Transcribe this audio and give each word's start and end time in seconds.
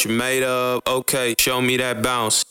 What 0.00 0.10
you're 0.10 0.18
made 0.18 0.42
of. 0.42 0.82
Okay, 0.86 1.34
show 1.38 1.60
me 1.60 1.76
that 1.76 2.02
bounce. 2.02 2.49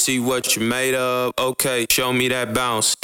See 0.00 0.18
what 0.18 0.56
you're 0.56 0.64
made 0.64 0.94
of. 0.94 1.32
Okay, 1.38 1.86
show 1.90 2.12
me 2.12 2.28
that 2.28 2.54
bounce. 2.54 2.96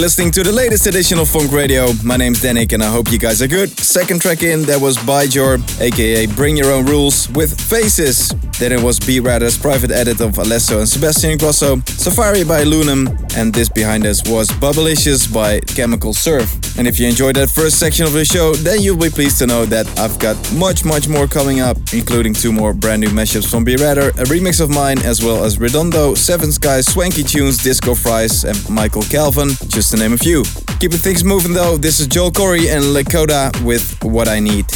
Listening 0.00 0.30
to 0.30 0.42
the 0.42 0.50
latest 0.50 0.86
edition 0.86 1.18
of 1.18 1.28
Funk 1.28 1.52
Radio. 1.52 1.92
My 2.02 2.16
name's 2.16 2.40
Danik 2.40 2.72
and 2.72 2.82
I 2.82 2.90
hope 2.90 3.12
you 3.12 3.18
guys 3.18 3.42
are 3.42 3.46
good. 3.46 3.68
Second 3.78 4.22
track 4.22 4.42
in, 4.42 4.62
that 4.62 4.80
was 4.80 4.96
Bajor, 4.96 5.60
aka 5.78 6.24
Bring 6.24 6.56
Your 6.56 6.72
Own 6.72 6.86
Rules 6.86 7.28
with 7.32 7.60
Faces. 7.60 8.32
Then 8.58 8.72
it 8.72 8.82
was 8.82 8.98
B 8.98 9.20
Radder's 9.20 9.58
private 9.58 9.90
edit 9.90 10.22
of 10.22 10.32
Alesso 10.32 10.78
and 10.78 10.88
Sebastian 10.88 11.36
Ingrosso, 11.36 11.86
Safari 11.86 12.44
by 12.44 12.64
Lunum, 12.64 13.08
and 13.36 13.52
this 13.52 13.68
behind 13.68 14.06
us 14.06 14.26
was 14.26 14.48
Bubblicious 14.48 15.32
by 15.32 15.60
Chemical 15.60 16.14
Surf. 16.14 16.78
And 16.78 16.88
if 16.88 16.98
you 16.98 17.06
enjoyed 17.06 17.36
that 17.36 17.50
first 17.50 17.78
section 17.78 18.06
of 18.06 18.12
the 18.12 18.24
show, 18.24 18.54
then 18.54 18.80
you'll 18.80 18.96
be 18.96 19.10
pleased 19.10 19.38
to 19.38 19.46
know 19.46 19.66
that 19.66 19.86
I've 19.98 20.18
got 20.18 20.36
much, 20.54 20.84
much 20.84 21.08
more 21.08 21.26
coming 21.26 21.60
up, 21.60 21.76
including 21.92 22.32
two 22.32 22.52
more 22.52 22.72
brand 22.72 23.00
new 23.00 23.08
mashups 23.08 23.50
from 23.50 23.64
B 23.64 23.76
Radder, 23.76 24.10
a 24.18 24.24
remix 24.24 24.60
of 24.60 24.70
mine, 24.70 24.98
as 25.02 25.22
well 25.22 25.44
as 25.44 25.58
Redondo, 25.58 26.14
Seven 26.14 26.52
Skies, 26.52 26.86
Swanky 26.86 27.22
Tunes, 27.22 27.58
Disco 27.58 27.94
Fries, 27.94 28.44
and 28.44 28.56
Michael 28.70 29.02
Calfan, 29.02 29.50
just 29.68 29.89
to 29.90 29.96
name 29.96 30.12
a 30.12 30.16
few. 30.16 30.44
Keeping 30.78 30.98
things 30.98 31.24
moving 31.24 31.52
though, 31.52 31.76
this 31.76 31.98
is 31.98 32.06
Joel 32.06 32.30
Corry 32.30 32.68
and 32.74 32.84
Lakota 32.84 33.50
with 33.64 34.02
What 34.04 34.28
I 34.28 34.38
Need. 34.38 34.66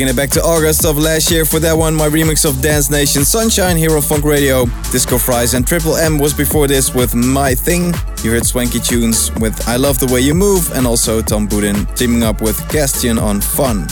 Taking 0.00 0.14
it 0.14 0.16
back 0.16 0.30
to 0.30 0.42
August 0.42 0.86
of 0.86 0.96
last 0.96 1.30
year 1.30 1.44
for 1.44 1.58
that 1.58 1.76
one, 1.76 1.94
my 1.94 2.08
remix 2.08 2.48
of 2.48 2.62
Dance 2.62 2.88
Nation 2.88 3.22
Sunshine 3.22 3.76
here 3.76 3.94
on 3.94 4.00
Funk 4.00 4.24
Radio. 4.24 4.64
Disco 4.90 5.18
Fries 5.18 5.52
and 5.52 5.66
Triple 5.66 5.94
M 5.96 6.16
was 6.16 6.32
before 6.32 6.66
this 6.66 6.94
with 6.94 7.14
My 7.14 7.54
Thing. 7.54 7.92
You 8.24 8.30
heard 8.30 8.46
Swanky 8.46 8.80
Tunes 8.80 9.30
with 9.40 9.68
I 9.68 9.76
Love 9.76 9.98
the 10.00 10.06
Way 10.06 10.20
You 10.22 10.32
Move 10.32 10.72
and 10.72 10.86
also 10.86 11.20
Tom 11.20 11.46
Budin 11.46 11.84
teaming 11.96 12.22
up 12.22 12.40
with 12.40 12.66
Gastion 12.70 13.18
on 13.18 13.42
Fun. 13.42 13.88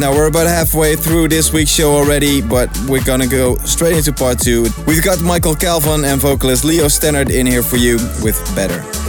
Now 0.00 0.10
we're 0.12 0.28
about 0.28 0.46
halfway 0.46 0.96
through 0.96 1.28
this 1.28 1.52
week's 1.52 1.70
show 1.70 1.92
already, 1.92 2.40
but 2.40 2.70
we're 2.88 3.04
gonna 3.04 3.26
go 3.26 3.56
straight 3.56 3.98
into 3.98 4.10
part 4.10 4.38
two. 4.38 4.68
We've 4.86 5.04
got 5.04 5.20
Michael 5.20 5.54
Calfan 5.54 6.10
and 6.10 6.18
vocalist 6.18 6.64
Leo 6.64 6.86
Stannard 6.86 7.28
in 7.28 7.44
here 7.44 7.62
for 7.62 7.76
you 7.76 7.96
with 8.22 8.40
Better. 8.56 9.01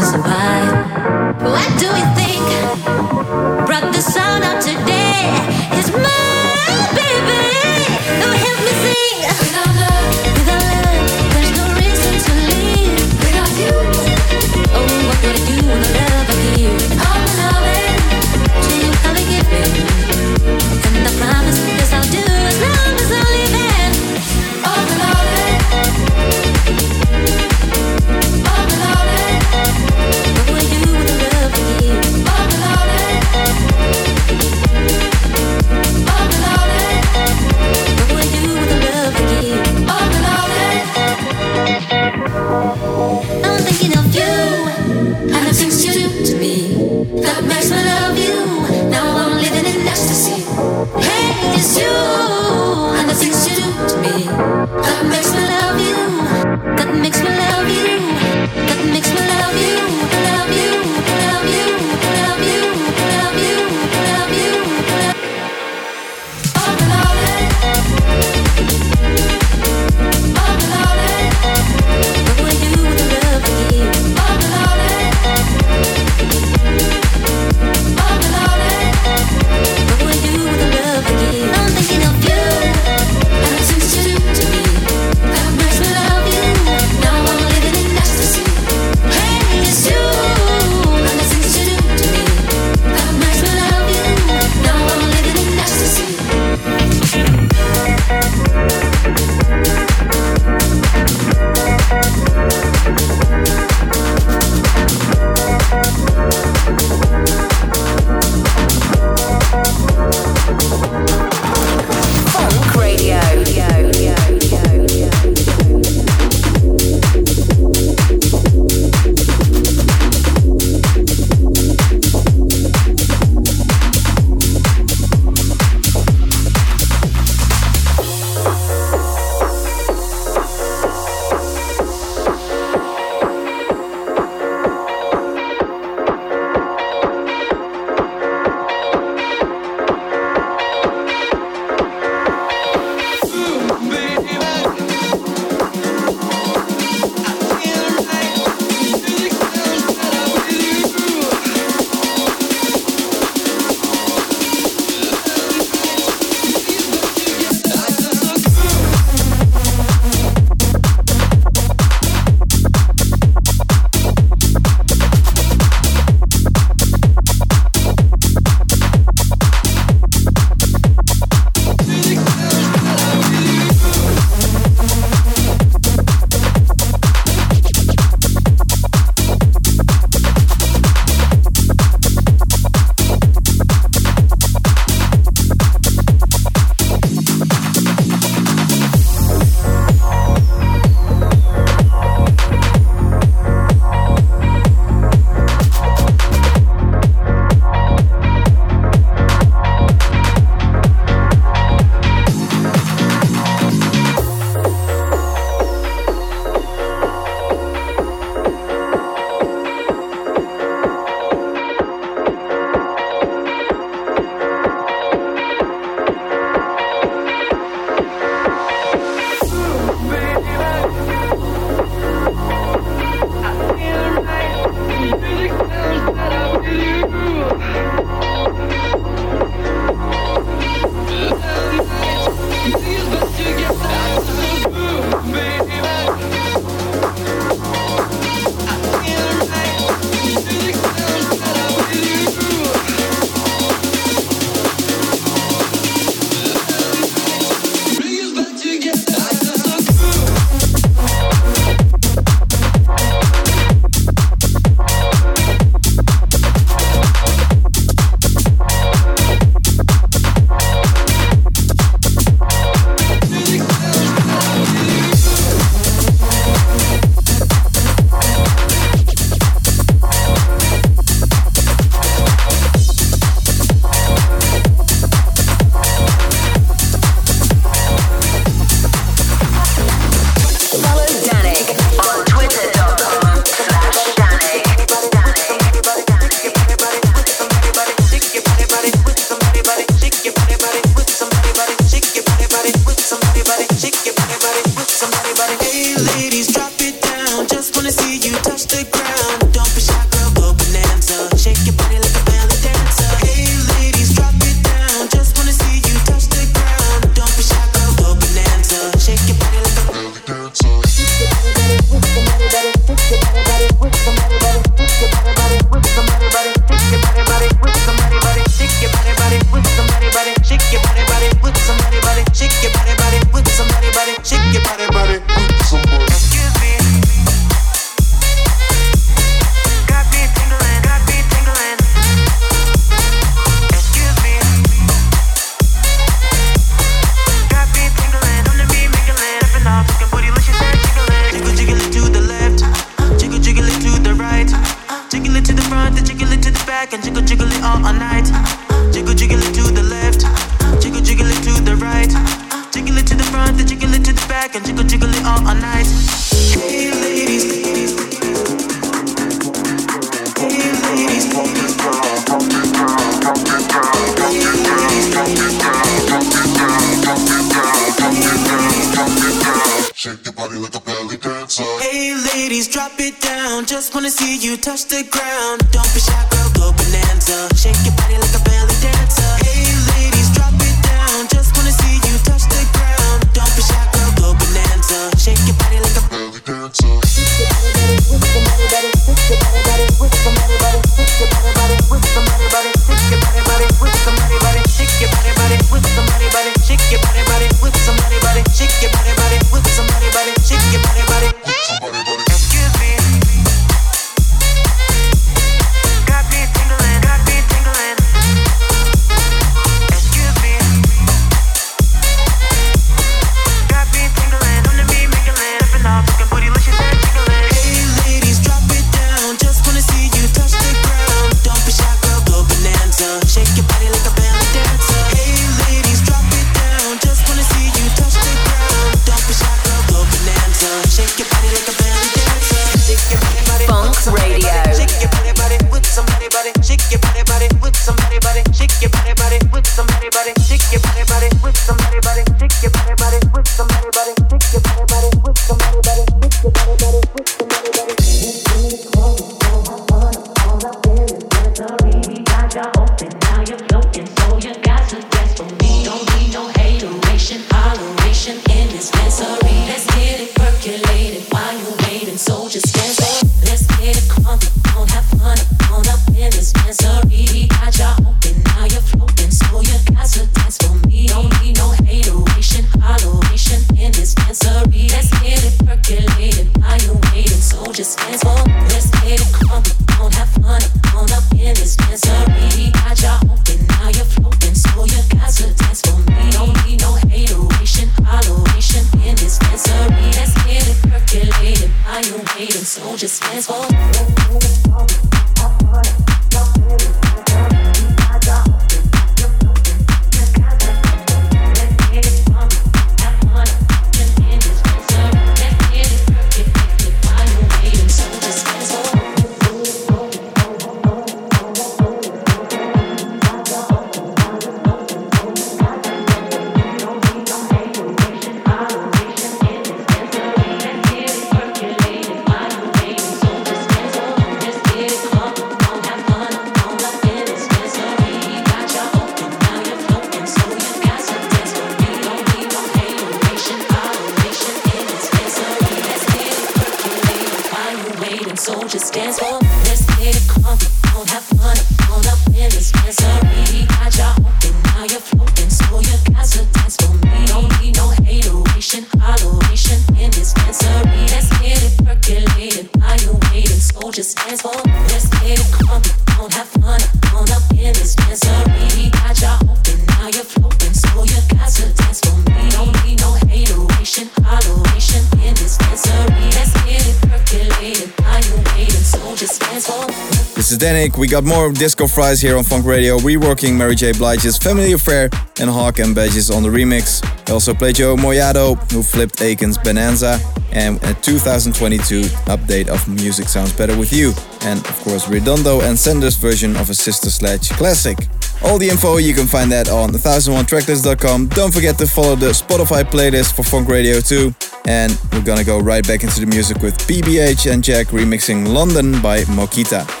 We 571.01 571.07
got 571.07 571.23
more 571.23 571.51
disco 571.51 571.87
fries 571.87 572.21
here 572.21 572.37
on 572.37 572.43
Funk 572.43 572.63
Radio, 572.63 572.99
reworking 572.99 573.55
Mary 573.55 573.73
J. 573.73 573.91
Blige's 573.91 574.37
Family 574.37 574.73
Affair 574.73 575.09
and 575.39 575.49
Hawk 575.49 575.79
and 575.79 575.95
Badges 575.95 576.29
on 576.29 576.43
the 576.43 576.49
remix. 576.49 577.01
We 577.27 577.33
also 577.33 577.55
played 577.55 577.77
Joe 577.77 577.95
Moyado, 577.95 578.55
who 578.71 578.83
flipped 578.83 579.19
Aken's 579.19 579.57
Bonanza, 579.57 580.19
and 580.51 580.77
a 580.83 580.93
2022 580.93 582.01
update 582.29 582.67
of 582.67 582.87
Music 582.87 583.29
Sounds 583.29 583.51
Better 583.51 583.75
With 583.75 583.91
You, 583.91 584.13
and 584.41 584.59
of 584.59 584.79
course 584.81 585.09
Redondo 585.09 585.61
and 585.61 585.75
Sender's 585.75 586.17
version 586.17 586.55
of 586.55 586.69
a 586.69 586.75
Sister 586.75 587.09
Sledge 587.09 587.49
classic. 587.49 587.97
All 588.43 588.59
the 588.59 588.69
info 588.69 588.97
you 588.97 589.15
can 589.15 589.25
find 589.25 589.51
that 589.51 589.69
on 589.69 589.89
1001tracklist.com. 589.89 591.29
Don't 591.29 591.51
forget 591.51 591.79
to 591.79 591.87
follow 591.87 592.15
the 592.15 592.27
Spotify 592.27 592.83
playlist 592.83 593.35
for 593.35 593.41
Funk 593.41 593.69
Radio 593.69 594.01
too. 594.01 594.35
And 594.65 594.95
we're 595.11 595.23
gonna 595.23 595.43
go 595.43 595.57
right 595.57 595.87
back 595.87 596.03
into 596.03 596.19
the 596.19 596.27
music 596.27 596.61
with 596.61 596.77
BBH 596.87 597.51
and 597.51 597.63
Jack 597.63 597.87
remixing 597.87 598.47
London 598.47 599.01
by 599.01 599.23
Mokita. 599.23 600.00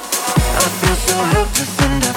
Sexy 0.59 2.10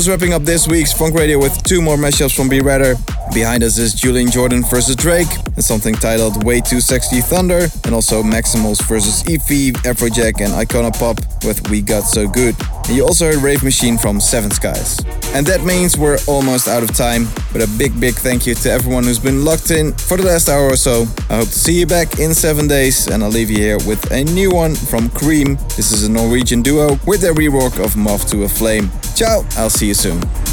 Almost 0.00 0.22
wrapping 0.22 0.32
up 0.32 0.44
this 0.44 0.66
week's 0.66 0.94
Funk 0.94 1.14
Radio 1.14 1.38
with 1.38 1.62
two 1.62 1.82
more 1.82 1.98
mashups 1.98 2.34
from 2.34 2.48
B 2.48 2.60
Radar. 2.60 2.94
Behind 3.34 3.62
us 3.62 3.76
is 3.76 3.92
Julian 3.92 4.30
Jordan 4.30 4.64
versus 4.64 4.96
Drake, 4.96 5.28
and 5.44 5.62
something 5.62 5.94
titled 5.94 6.42
Way 6.42 6.62
Too 6.62 6.80
Sexy 6.80 7.20
Thunder, 7.20 7.68
and 7.84 7.94
also 7.94 8.22
Maximals 8.22 8.82
versus 8.88 9.22
Efi, 9.24 9.72
Afrojack, 9.84 10.40
and 10.40 10.54
Icona 10.54 10.90
Pop 10.98 11.20
with 11.44 11.68
We 11.68 11.82
Got 11.82 12.04
So 12.04 12.26
Good. 12.26 12.56
And 12.86 12.96
you 12.96 13.04
also 13.04 13.26
heard 13.26 13.42
Rave 13.42 13.62
Machine 13.62 13.98
from 13.98 14.20
Seven 14.20 14.50
Skies. 14.50 14.98
And 15.34 15.46
that 15.46 15.64
means 15.64 15.98
we're 15.98 16.18
almost 16.26 16.66
out 16.66 16.82
of 16.82 16.96
time, 16.96 17.26
but 17.52 17.60
a 17.60 17.68
big, 17.76 18.00
big 18.00 18.14
thank 18.14 18.46
you 18.46 18.54
to 18.54 18.70
everyone 18.70 19.04
who's 19.04 19.18
been 19.18 19.44
locked 19.44 19.70
in 19.70 19.92
for 19.92 20.16
the 20.16 20.24
last 20.24 20.48
hour 20.48 20.64
or 20.64 20.76
so. 20.76 21.02
I 21.28 21.36
hope 21.36 21.48
to 21.48 21.58
see 21.58 21.78
you 21.78 21.86
back 21.86 22.18
in 22.18 22.32
seven 22.32 22.66
days, 22.66 23.06
and 23.06 23.22
I'll 23.22 23.28
leave 23.28 23.50
you 23.50 23.58
here 23.58 23.78
with 23.86 24.10
a 24.10 24.24
new 24.24 24.50
one 24.50 24.74
from 24.74 25.10
Cream. 25.10 25.56
This 25.76 25.92
is 25.92 26.04
a 26.04 26.10
Norwegian 26.10 26.62
duo 26.62 26.98
with 27.06 27.20
their 27.20 27.34
rework 27.34 27.84
of 27.84 27.98
Moth 27.98 28.30
to 28.30 28.44
a 28.44 28.48
Flame. 28.48 28.90
Ciao, 29.20 29.44
I'll 29.58 29.68
see 29.68 29.88
you 29.88 29.92
soon. 29.92 30.49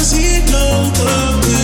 Cause 0.00 0.12
he 0.12 0.40
knows 0.50 0.92
the 0.92 1.59